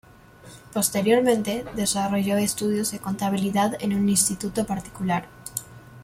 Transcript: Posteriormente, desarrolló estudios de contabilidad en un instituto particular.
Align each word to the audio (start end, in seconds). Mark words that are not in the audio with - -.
Posteriormente, 0.73 1.63
desarrolló 1.75 2.35
estudios 2.37 2.89
de 2.89 2.97
contabilidad 2.97 3.77
en 3.81 3.93
un 3.93 4.09
instituto 4.09 4.65
particular. 4.65 5.27